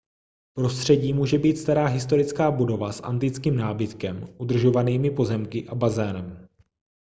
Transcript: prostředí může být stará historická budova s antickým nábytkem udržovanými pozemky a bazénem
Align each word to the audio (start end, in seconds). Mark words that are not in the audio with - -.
prostředí 0.53 1.13
může 1.13 1.37
být 1.37 1.57
stará 1.57 1.87
historická 1.87 2.51
budova 2.51 2.91
s 2.93 3.03
antickým 3.03 3.55
nábytkem 3.55 4.33
udržovanými 4.39 5.11
pozemky 5.11 5.67
a 5.67 5.75
bazénem 5.75 6.47